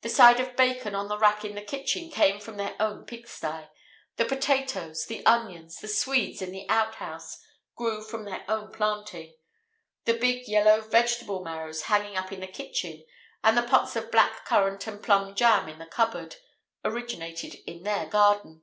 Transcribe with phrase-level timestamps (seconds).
[0.00, 3.68] The side of bacon on the rack in the kitchen came from their own pigsty;
[4.16, 7.38] the potatoes, the onions, the swedes in the outhouse
[7.76, 9.32] grew from their own planting;
[10.06, 13.04] the big yellow vegetable marrows hanging up in the kitchen,
[13.44, 16.34] and the pots of black currant and plum jam in the cupboard,
[16.84, 18.62] originated in their garden.